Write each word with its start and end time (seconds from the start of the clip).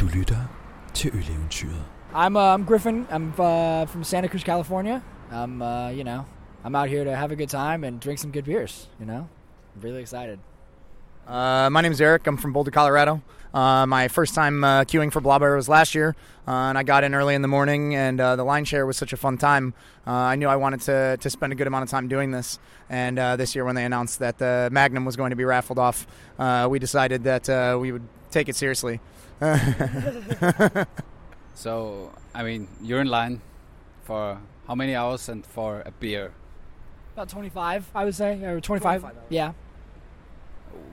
Du 0.00 0.06
lytter 0.06 0.36
til 0.94 1.10
Øleventyret. 1.14 1.84
I'm 2.14 2.36
uh, 2.36 2.54
I'm 2.54 2.64
Griffin. 2.64 3.06
I'm 3.10 3.28
uh, 3.38 3.86
from 3.86 4.04
Santa 4.04 4.28
Cruz, 4.28 4.44
California. 4.44 5.02
I'm 5.32 5.62
uh, 5.62 5.90
you 5.90 6.04
know 6.04 6.20
I'm 6.64 6.74
out 6.74 6.88
here 6.88 7.04
to 7.04 7.16
have 7.16 7.32
a 7.32 7.36
good 7.36 7.50
time 7.50 7.84
and 7.84 8.00
drink 8.00 8.18
some 8.18 8.32
good 8.32 8.44
beers. 8.44 8.88
You 9.00 9.06
know, 9.06 9.26
I'm 9.74 9.82
really 9.82 10.00
excited. 10.00 10.38
Uh, 11.28 11.68
my 11.70 11.86
is 11.86 12.00
Eric. 12.00 12.26
I'm 12.26 12.38
from 12.38 12.54
Boulder, 12.54 12.70
Colorado. 12.70 13.22
Uh, 13.52 13.84
my 13.86 14.08
first 14.08 14.34
time 14.34 14.64
uh, 14.64 14.84
queuing 14.84 15.12
for 15.12 15.20
Blåbær 15.20 15.56
was 15.56 15.68
last 15.68 15.94
year, 15.94 16.16
uh, 16.46 16.50
and 16.50 16.78
I 16.78 16.82
got 16.82 17.04
in 17.04 17.14
early 17.14 17.34
in 17.34 17.42
the 17.42 17.48
morning, 17.48 17.94
and 17.94 18.18
uh, 18.20 18.34
the 18.36 18.44
line 18.44 18.64
share 18.64 18.86
was 18.86 18.96
such 18.96 19.12
a 19.12 19.16
fun 19.16 19.36
time. 19.36 19.74
Uh, 20.06 20.12
I 20.12 20.36
knew 20.36 20.48
I 20.48 20.56
wanted 20.56 20.80
to, 20.82 21.18
to 21.20 21.30
spend 21.30 21.52
a 21.52 21.56
good 21.56 21.66
amount 21.66 21.82
of 21.82 21.90
time 21.90 22.08
doing 22.08 22.30
this, 22.30 22.58
and 22.88 23.18
uh, 23.18 23.36
this 23.36 23.54
year 23.54 23.64
when 23.64 23.74
they 23.74 23.84
announced 23.84 24.20
that 24.20 24.38
the 24.38 24.68
Magnum 24.72 25.04
was 25.04 25.16
going 25.16 25.30
to 25.30 25.36
be 25.36 25.44
raffled 25.44 25.78
off, 25.78 26.06
uh, 26.38 26.66
we 26.70 26.78
decided 26.78 27.24
that 27.24 27.48
uh, 27.48 27.78
we 27.80 27.92
would 27.92 28.08
take 28.30 28.48
it 28.48 28.56
seriously. 28.56 29.00
So, 31.58 32.12
I 32.32 32.44
mean, 32.44 32.68
you're 32.80 33.00
in 33.00 33.08
line 33.08 33.40
for 34.04 34.38
how 34.68 34.76
many 34.76 34.94
hours 34.94 35.28
and 35.28 35.44
for 35.44 35.82
a 35.84 35.90
beer? 35.90 36.30
About 37.14 37.30
25, 37.30 37.90
I 37.96 38.04
would 38.04 38.14
say, 38.14 38.44
or 38.44 38.60
25. 38.60 39.00
25 39.00 39.24
yeah. 39.28 39.54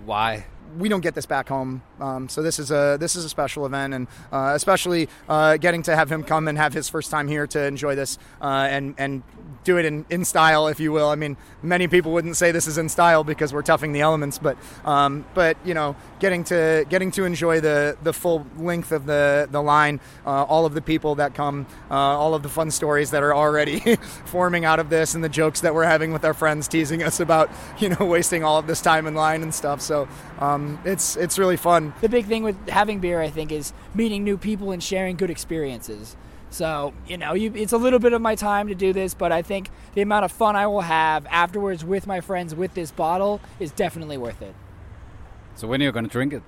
Why? 0.05 0.45
We 0.77 0.89
don't 0.89 1.01
get 1.01 1.15
this 1.15 1.25
back 1.25 1.49
home, 1.49 1.81
um, 1.99 2.29
so 2.29 2.41
this 2.41 2.59
is 2.59 2.71
a 2.71 2.97
this 2.99 3.15
is 3.15 3.25
a 3.25 3.29
special 3.29 3.65
event, 3.65 3.93
and 3.93 4.07
uh, 4.31 4.51
especially 4.55 5.09
uh, 5.29 5.57
getting 5.57 5.83
to 5.83 5.95
have 5.95 6.11
him 6.11 6.23
come 6.23 6.47
and 6.47 6.57
have 6.57 6.73
his 6.73 6.89
first 6.89 7.11
time 7.11 7.27
here 7.27 7.47
to 7.47 7.63
enjoy 7.65 7.95
this 7.95 8.17
uh, 8.41 8.67
and 8.69 8.95
and 8.97 9.23
do 9.65 9.77
it 9.77 9.85
in, 9.85 10.05
in 10.09 10.23
style, 10.23 10.67
if 10.67 10.79
you 10.79 10.91
will. 10.91 11.09
I 11.09 11.15
mean, 11.15 11.35
many 11.61 11.87
people 11.87 12.13
wouldn't 12.13 12.37
say 12.37 12.51
this 12.51 12.67
is 12.67 12.77
in 12.77 12.87
style 12.87 13.23
because 13.23 13.51
we're 13.51 13.63
toughing 13.63 13.91
the 13.91 14.01
elements, 14.01 14.37
but 14.37 14.57
um, 14.85 15.25
but 15.33 15.57
you 15.65 15.73
know, 15.73 15.95
getting 16.19 16.43
to 16.45 16.85
getting 16.87 17.11
to 17.11 17.25
enjoy 17.25 17.59
the 17.59 17.97
the 18.03 18.13
full 18.13 18.45
length 18.57 18.91
of 18.91 19.05
the 19.05 19.49
the 19.51 19.61
line, 19.61 19.99
uh, 20.25 20.43
all 20.43 20.65
of 20.65 20.73
the 20.73 20.81
people 20.81 21.15
that 21.15 21.33
come, 21.33 21.65
uh, 21.91 21.95
all 21.95 22.33
of 22.33 22.43
the 22.43 22.49
fun 22.49 22.71
stories 22.71 23.11
that 23.11 23.23
are 23.23 23.33
already 23.33 23.79
forming 24.25 24.63
out 24.63 24.79
of 24.79 24.89
this, 24.89 25.15
and 25.15 25.23
the 25.23 25.29
jokes 25.29 25.61
that 25.61 25.73
we're 25.73 25.83
having 25.83 26.13
with 26.13 26.23
our 26.23 26.33
friends 26.33 26.67
teasing 26.67 27.03
us 27.03 27.19
about 27.19 27.49
you 27.79 27.89
know 27.89 28.05
wasting 28.05 28.43
all 28.43 28.57
of 28.57 28.67
this 28.67 28.81
time 28.81 29.07
in 29.07 29.15
line 29.15 29.41
and 29.41 29.53
stuff. 29.53 29.81
So 29.81 30.07
um, 30.39 30.54
Um, 30.55 30.79
it's 30.85 31.15
it's 31.15 31.37
really 31.37 31.57
fun. 31.57 31.93
The 32.01 32.09
big 32.09 32.25
thing 32.25 32.43
with 32.43 32.69
having 32.69 32.99
beer, 32.99 33.21
I 33.21 33.29
think, 33.29 33.51
is 33.51 33.73
meeting 33.93 34.23
new 34.23 34.37
people 34.37 34.71
and 34.71 34.81
sharing 34.81 35.15
good 35.15 35.29
experiences. 35.29 36.15
So 36.49 36.93
you 37.07 37.17
know, 37.17 37.33
you, 37.33 37.53
it's 37.55 37.73
a 37.73 37.77
little 37.77 37.99
bit 37.99 38.13
of 38.13 38.21
my 38.21 38.35
time 38.35 38.67
to 38.69 38.75
do 38.75 38.93
this, 38.93 39.13
but 39.13 39.31
I 39.31 39.41
think 39.41 39.69
the 39.93 40.01
amount 40.01 40.25
of 40.25 40.31
fun 40.31 40.55
I 40.55 40.67
will 40.67 40.81
have 40.81 41.25
afterwards 41.27 41.83
with 41.83 42.07
my 42.07 42.21
friends 42.21 42.55
with 42.55 42.73
this 42.73 42.91
bottle 42.91 43.41
is 43.59 43.71
definitely 43.71 44.17
worth 44.17 44.41
it. 44.41 44.55
So 45.55 45.67
when 45.67 45.81
are 45.81 45.85
you 45.85 45.91
gonna 45.91 46.07
drink 46.07 46.33
it? 46.33 46.43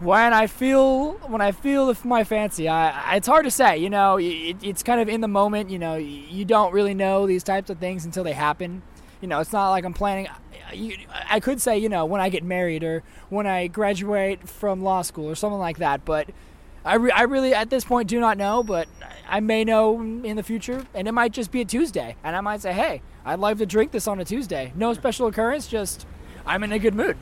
when 0.00 0.32
I 0.32 0.46
feel 0.46 1.12
when 1.28 1.40
I 1.40 1.52
feel 1.52 1.90
if 1.90 2.04
my 2.04 2.24
fancy, 2.24 2.68
I 2.68 3.16
it's 3.16 3.26
hard 3.26 3.44
to 3.44 3.50
say. 3.50 3.78
You 3.78 3.90
know, 3.90 4.16
it, 4.18 4.56
it's 4.62 4.82
kind 4.82 5.00
of 5.00 5.08
in 5.08 5.20
the 5.20 5.28
moment. 5.28 5.70
You 5.70 5.78
know, 5.78 5.96
you 5.96 6.44
don't 6.44 6.72
really 6.72 6.94
know 6.94 7.26
these 7.26 7.42
types 7.42 7.70
of 7.70 7.78
things 7.78 8.04
until 8.04 8.24
they 8.24 8.32
happen. 8.32 8.82
You 9.20 9.28
know, 9.28 9.40
it's 9.40 9.52
not 9.52 9.70
like 9.70 9.84
I'm 9.84 9.94
planning. 9.94 10.28
You, 10.72 10.96
I 11.28 11.40
could 11.40 11.60
say, 11.60 11.78
you 11.78 11.88
know, 11.88 12.04
when 12.04 12.20
I 12.20 12.28
get 12.28 12.44
married 12.44 12.84
or 12.84 13.02
when 13.28 13.46
I 13.46 13.66
graduate 13.66 14.48
from 14.48 14.82
law 14.82 15.02
school 15.02 15.28
or 15.28 15.34
something 15.34 15.58
like 15.58 15.78
that. 15.78 16.04
But 16.04 16.30
I, 16.84 16.94
re- 16.94 17.10
I 17.10 17.22
really 17.22 17.54
at 17.54 17.70
this 17.70 17.84
point 17.84 18.08
do 18.08 18.20
not 18.20 18.38
know. 18.38 18.62
But 18.62 18.88
I 19.28 19.40
may 19.40 19.64
know 19.64 20.00
in 20.00 20.36
the 20.36 20.42
future, 20.42 20.86
and 20.94 21.06
it 21.08 21.12
might 21.12 21.32
just 21.32 21.50
be 21.50 21.60
a 21.60 21.64
Tuesday, 21.64 22.16
and 22.24 22.34
I 22.34 22.40
might 22.40 22.60
say, 22.60 22.72
hey, 22.72 23.02
I'd 23.24 23.38
like 23.38 23.58
to 23.58 23.66
drink 23.66 23.92
this 23.92 24.08
on 24.08 24.20
a 24.20 24.24
Tuesday. 24.24 24.72
No 24.74 24.94
special 24.94 25.26
occurrence, 25.26 25.66
just 25.66 26.06
I'm 26.46 26.62
in 26.64 26.72
a 26.72 26.78
good 26.78 26.94
mood, 26.94 27.16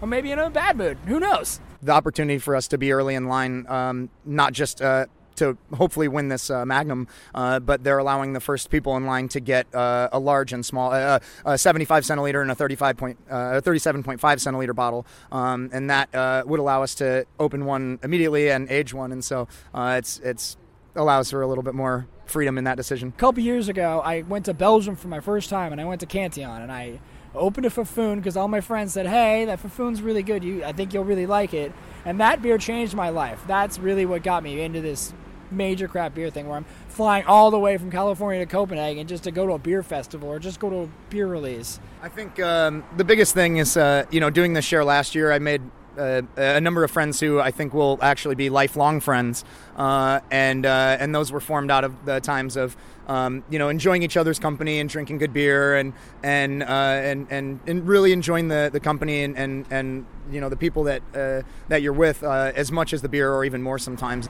or 0.00 0.08
maybe 0.08 0.30
in 0.32 0.38
a 0.38 0.50
bad 0.50 0.76
mood. 0.76 0.98
Who 1.06 1.18
knows? 1.18 1.60
the 1.82 1.92
opportunity 1.92 2.38
for 2.38 2.54
us 2.54 2.68
to 2.68 2.78
be 2.78 2.92
early 2.92 3.14
in 3.14 3.26
line, 3.26 3.66
um, 3.68 4.10
not 4.24 4.52
just 4.52 4.82
uh, 4.82 5.06
to 5.40 5.58
hopefully 5.74 6.08
win 6.08 6.28
this 6.28 6.48
uh, 6.48 6.64
Magnum, 6.64 7.08
uh, 7.34 7.58
but 7.60 7.84
they're 7.84 7.98
allowing 7.98 8.32
the 8.32 8.40
first 8.40 8.70
people 8.70 8.96
in 8.96 9.04
line 9.04 9.28
to 9.28 9.40
get 9.40 9.72
uh, 9.74 10.08
a 10.12 10.18
large 10.18 10.52
and 10.52 10.64
small, 10.64 10.92
uh, 10.92 11.18
a 11.44 11.58
75 11.58 12.04
centiliter 12.04 12.40
and 12.40 12.50
a 12.50 12.54
35 12.54 12.96
point, 12.96 13.18
uh, 13.30 13.58
a 13.58 13.62
37.5 13.62 14.18
centiliter 14.18 14.74
bottle, 14.74 15.06
um, 15.32 15.68
and 15.72 15.90
that 15.90 16.08
would 16.46 16.60
allow 16.60 16.82
us 16.82 16.94
to 16.94 17.26
open 17.38 17.64
one 17.64 17.98
immediately 18.02 18.50
and 18.50 18.70
age 18.70 18.94
one, 18.94 19.12
and 19.12 19.24
so 19.24 19.48
it's 19.74 20.20
it's 20.20 20.56
allows 20.96 21.30
for 21.30 21.42
a 21.42 21.46
little 21.46 21.62
bit 21.62 21.74
more 21.74 22.06
freedom 22.26 22.58
in 22.58 22.64
that 22.64 22.76
decision. 22.76 23.08
A 23.16 23.20
couple 23.20 23.42
years 23.42 23.68
ago, 23.68 24.00
I 24.04 24.22
went 24.22 24.44
to 24.46 24.54
Belgium 24.54 24.96
for 24.96 25.08
my 25.08 25.20
first 25.20 25.50
time, 25.50 25.72
and 25.72 25.80
I 25.80 25.84
went 25.84 26.00
to 26.00 26.06
Cantillon, 26.06 26.62
and 26.62 26.72
I 26.72 27.00
opened 27.34 27.66
a 27.66 27.70
Fou' 27.70 27.84
Foune 27.84 28.16
because 28.16 28.36
all 28.36 28.48
my 28.48 28.60
friends 28.60 28.92
said, 28.92 29.06
"Hey, 29.06 29.44
that 29.44 29.60
Fou' 29.60 29.68
Foune's 29.68 30.02
really 30.02 30.22
good. 30.22 30.42
You, 30.42 30.64
I 30.64 30.72
think 30.72 30.92
you'll 30.92 31.04
really 31.04 31.26
like 31.26 31.54
it." 31.54 31.72
And 32.04 32.20
that 32.20 32.42
beer 32.42 32.58
changed 32.58 32.94
my 32.94 33.10
life. 33.10 33.42
That's 33.46 33.78
really 33.78 34.06
what 34.06 34.22
got 34.22 34.42
me 34.42 34.60
into 34.60 34.80
this 34.80 35.12
major 35.50 35.88
craft 35.88 36.14
beer 36.14 36.30
thing, 36.30 36.48
where 36.48 36.56
I'm 36.56 36.66
flying 36.88 37.24
all 37.26 37.50
the 37.50 37.58
way 37.58 37.76
from 37.76 37.90
California 37.90 38.44
to 38.44 38.50
Copenhagen 38.50 39.06
just 39.06 39.24
to 39.24 39.30
go 39.30 39.46
to 39.46 39.52
a 39.54 39.58
beer 39.58 39.82
festival 39.82 40.28
or 40.28 40.38
just 40.38 40.60
go 40.60 40.70
to 40.70 40.76
a 40.82 40.88
beer 41.08 41.26
release. 41.26 41.80
I 42.02 42.08
think 42.08 42.40
um, 42.40 42.84
the 42.96 43.04
biggest 43.04 43.34
thing 43.34 43.58
is, 43.58 43.76
uh, 43.76 44.06
you 44.10 44.20
know, 44.20 44.30
doing 44.30 44.54
this 44.54 44.64
share 44.64 44.84
last 44.84 45.14
year, 45.14 45.32
I 45.32 45.38
made 45.38 45.62
uh, 45.98 46.22
a 46.36 46.60
number 46.60 46.84
of 46.84 46.90
friends 46.90 47.20
who 47.20 47.40
I 47.40 47.50
think 47.50 47.74
will 47.74 47.98
actually 48.00 48.34
be 48.34 48.48
lifelong 48.50 49.00
friends, 49.00 49.44
uh, 49.76 50.20
and 50.30 50.64
uh, 50.64 50.96
and 51.00 51.14
those 51.14 51.32
were 51.32 51.40
formed 51.40 51.70
out 51.70 51.84
of 51.84 52.04
the 52.04 52.20
times 52.20 52.56
of 52.56 52.76
um, 53.08 53.44
you 53.50 53.58
know 53.58 53.68
enjoying 53.68 54.02
each 54.02 54.16
other's 54.16 54.38
company 54.38 54.78
and 54.78 54.88
drinking 54.88 55.18
good 55.18 55.32
beer 55.32 55.76
and 55.76 55.92
and 56.22 56.62
uh, 56.62 56.66
and, 56.66 57.26
and 57.30 57.60
and 57.66 57.86
really 57.86 58.12
enjoying 58.12 58.48
the, 58.48 58.70
the 58.72 58.80
company 58.80 59.22
and, 59.24 59.36
and, 59.36 59.66
and 59.70 60.06
you 60.30 60.40
know 60.40 60.48
the 60.48 60.56
people 60.56 60.84
that 60.84 61.02
uh, 61.14 61.42
that 61.68 61.82
you're 61.82 61.92
with 61.92 62.22
uh, 62.22 62.52
as 62.54 62.70
much 62.70 62.92
as 62.92 63.02
the 63.02 63.08
beer 63.08 63.32
or 63.32 63.44
even 63.44 63.62
more 63.62 63.78
sometimes. 63.78 64.28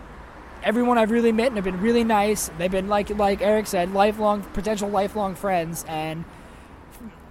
Everyone 0.63 0.99
I've 0.99 1.11
really 1.11 1.33
met 1.33 1.49
and 1.49 1.57
have 1.57 1.65
been 1.65 1.81
really 1.81 2.05
nice. 2.05 2.51
They've 2.59 2.71
been 2.71 2.89
like 2.89 3.11
like 3.11 3.41
Eric 3.41 3.67
said, 3.67 3.93
lifelong 3.93 4.43
potential 4.43 4.89
lifelong 4.89 5.35
friends, 5.35 5.85
and 5.89 6.25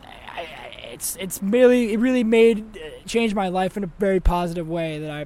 I, 0.03 0.47
it's 0.91 1.15
it's 1.17 1.41
really 1.43 1.93
it 1.93 1.99
really 1.99 2.23
made 2.23 2.77
uh, 2.77 3.07
changed 3.07 3.35
my 3.35 3.49
life 3.49 3.77
in 3.77 3.83
a 3.83 3.91
very 3.99 4.19
positive 4.19 4.67
way 4.67 4.99
that 4.99 5.11
I 5.11 5.25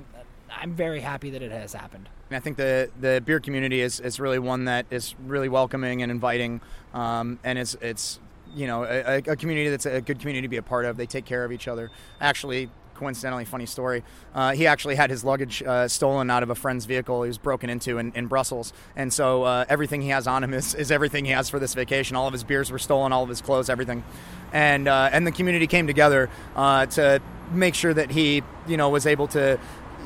I'm 0.49 0.73
very 0.73 1.01
happy 1.01 1.29
that 1.31 1.41
it 1.41 1.51
has 1.51 1.73
happened. 1.73 2.09
And 2.29 2.37
I 2.37 2.39
think 2.39 2.57
the 2.57 2.89
the 2.99 3.21
beer 3.23 3.39
community 3.39 3.81
is, 3.81 3.99
is 3.99 4.19
really 4.19 4.39
one 4.39 4.65
that 4.65 4.85
is 4.89 5.15
really 5.25 5.49
welcoming 5.49 6.01
and 6.01 6.11
inviting, 6.11 6.61
um, 6.93 7.39
and 7.43 7.59
it's 7.59 7.75
it's 7.81 8.19
you 8.55 8.67
know 8.67 8.83
a, 8.83 9.17
a 9.17 9.35
community 9.35 9.69
that's 9.69 9.85
a 9.85 10.01
good 10.01 10.19
community 10.19 10.41
to 10.43 10.49
be 10.49 10.57
a 10.57 10.63
part 10.63 10.85
of. 10.85 10.97
They 10.97 11.05
take 11.05 11.25
care 11.25 11.43
of 11.45 11.51
each 11.51 11.67
other. 11.67 11.91
Actually, 12.21 12.69
coincidentally, 12.95 13.45
funny 13.45 13.65
story. 13.65 14.03
Uh, 14.33 14.53
he 14.53 14.67
actually 14.67 14.95
had 14.95 15.09
his 15.09 15.23
luggage 15.23 15.61
uh, 15.63 15.87
stolen 15.87 16.29
out 16.29 16.43
of 16.43 16.49
a 16.49 16.55
friend's 16.55 16.85
vehicle. 16.85 17.23
He 17.23 17.27
was 17.27 17.37
broken 17.37 17.69
into 17.69 17.97
in, 17.97 18.11
in 18.15 18.27
Brussels, 18.27 18.73
and 18.95 19.11
so 19.11 19.43
uh, 19.43 19.65
everything 19.69 20.01
he 20.01 20.09
has 20.09 20.27
on 20.27 20.43
him 20.43 20.53
is, 20.53 20.75
is 20.75 20.91
everything 20.91 21.25
he 21.25 21.31
has 21.31 21.49
for 21.49 21.59
this 21.59 21.73
vacation. 21.73 22.15
All 22.15 22.27
of 22.27 22.33
his 22.33 22.43
beers 22.43 22.71
were 22.71 22.79
stolen, 22.79 23.11
all 23.11 23.23
of 23.23 23.29
his 23.29 23.41
clothes, 23.41 23.69
everything, 23.69 24.03
and 24.51 24.87
uh, 24.87 25.09
and 25.11 25.25
the 25.25 25.31
community 25.31 25.67
came 25.67 25.87
together 25.87 26.29
uh, 26.55 26.85
to 26.87 27.21
make 27.51 27.75
sure 27.75 27.93
that 27.93 28.11
he 28.11 28.41
you 28.67 28.77
know 28.77 28.89
was 28.89 29.05
able 29.05 29.27
to 29.27 29.59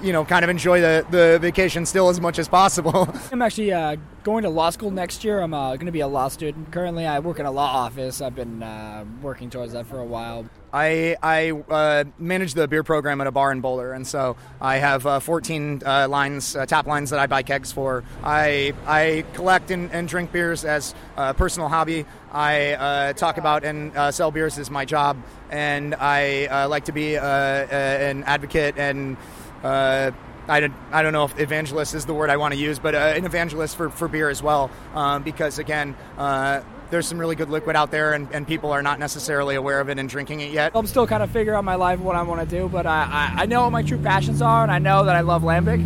you 0.03 0.13
know, 0.13 0.23
kind 0.23 0.43
of 0.43 0.49
enjoy 0.49 0.81
the, 0.81 1.05
the 1.09 1.39
vacation 1.41 1.85
still 1.85 2.09
as 2.09 2.21
much 2.21 2.39
as 2.39 2.47
possible. 2.47 3.09
I'm 3.31 3.41
actually 3.41 3.71
uh, 3.71 3.97
going 4.23 4.43
to 4.43 4.49
law 4.49 4.69
school 4.69 4.91
next 4.91 5.23
year. 5.23 5.39
I'm 5.39 5.53
uh, 5.53 5.75
going 5.75 5.87
to 5.87 5.91
be 5.91 6.01
a 6.01 6.07
law 6.07 6.27
student. 6.27 6.71
Currently, 6.71 7.05
I 7.05 7.19
work 7.19 7.39
in 7.39 7.45
a 7.45 7.51
law 7.51 7.85
office. 7.85 8.21
I've 8.21 8.35
been 8.35 8.61
uh, 8.61 9.05
working 9.21 9.49
towards 9.49 9.73
that 9.73 9.87
for 9.87 9.99
a 9.99 10.05
while. 10.05 10.45
I, 10.71 11.15
I 11.23 11.51
uh, 11.51 12.03
manage 12.19 12.53
the 12.53 12.67
beer 12.67 12.83
program 12.83 13.21
at 13.21 13.27
a 13.27 13.31
bar 13.31 13.51
in 13.51 13.61
Boulder, 13.61 13.93
and 13.93 14.05
so 14.05 14.35
I 14.59 14.77
have 14.77 15.07
uh, 15.07 15.19
14 15.19 15.81
uh, 15.83 16.07
lines, 16.09 16.55
uh, 16.55 16.65
tap 16.65 16.85
lines 16.85 17.09
that 17.09 17.19
I 17.19 17.27
buy 17.27 17.41
kegs 17.41 17.71
for. 17.71 18.03
I, 18.23 18.73
I 18.85 19.23
collect 19.33 19.71
and, 19.71 19.91
and 19.91 20.07
drink 20.07 20.31
beers 20.31 20.65
as 20.65 20.93
a 21.15 21.33
personal 21.33 21.69
hobby. 21.69 22.05
I 22.31 22.73
uh, 22.73 23.13
talk 23.13 23.37
about 23.37 23.63
and 23.63 23.95
uh, 23.95 24.11
sell 24.11 24.29
beers 24.29 24.59
as 24.59 24.69
my 24.69 24.83
job, 24.85 25.17
and 25.49 25.95
I 25.95 26.45
uh, 26.45 26.67
like 26.67 26.85
to 26.85 26.91
be 26.91 27.15
an 27.15 28.23
advocate 28.25 28.77
and 28.77 29.15
uh, 29.63 30.11
I 30.47 30.59
don't, 30.61 30.73
I 30.91 31.01
don't 31.01 31.13
know 31.13 31.25
if 31.25 31.39
evangelist 31.39 31.93
is 31.93 32.05
the 32.05 32.13
word 32.13 32.29
I 32.29 32.37
want 32.37 32.53
to 32.53 32.59
use, 32.59 32.79
but 32.79 32.95
uh, 32.95 32.99
an 33.17 33.25
evangelist 33.25 33.75
for, 33.75 33.89
for 33.89 34.07
beer 34.07 34.29
as 34.29 34.41
well, 34.41 34.69
um, 34.93 35.23
because 35.23 35.59
again, 35.59 35.95
uh, 36.17 36.61
there's 36.89 37.05
some 37.05 37.19
really 37.19 37.35
good 37.35 37.49
liquid 37.49 37.75
out 37.75 37.91
there, 37.91 38.13
and, 38.13 38.29
and 38.31 38.47
people 38.47 38.71
are 38.71 38.81
not 38.81 38.97
necessarily 38.97 39.55
aware 39.55 39.81
of 39.81 39.89
it 39.89 39.99
and 39.99 40.07
drinking 40.07 40.39
it 40.39 40.51
yet. 40.51 40.71
I'm 40.73 40.87
still 40.87 41.05
kind 41.05 41.21
of 41.21 41.29
figuring 41.31 41.57
out 41.57 41.65
my 41.65 41.75
life, 41.75 41.99
what 41.99 42.15
I 42.15 42.21
want 42.21 42.49
to 42.49 42.55
do, 42.59 42.69
but 42.69 42.85
I, 42.85 43.33
I, 43.37 43.43
I 43.43 43.45
know 43.45 43.63
what 43.63 43.71
my 43.71 43.83
true 43.83 43.97
passions 43.97 44.41
are, 44.41 44.63
and 44.63 44.71
I 44.71 44.79
know 44.79 45.03
that 45.03 45.15
I 45.15 45.21
love 45.21 45.41
lambic. 45.43 45.81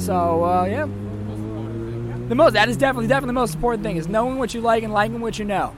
So 0.00 0.44
uh, 0.44 0.64
yeah, 0.64 0.86
the 2.28 2.34
most 2.34 2.54
that 2.54 2.68
is 2.68 2.76
definitely 2.76 3.06
definitely 3.06 3.28
the 3.28 3.40
most 3.40 3.54
important 3.54 3.84
thing 3.84 3.96
is 3.96 4.08
knowing 4.08 4.38
what 4.38 4.54
you 4.54 4.60
like 4.60 4.82
and 4.82 4.92
liking 4.92 5.20
what 5.20 5.38
you 5.38 5.44
know. 5.44 5.72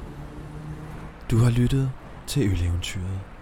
Du 1.29 1.39
har 1.39 1.51
lyttet 1.51 1.91
til 2.27 2.51
Øleventyret. 2.51 3.36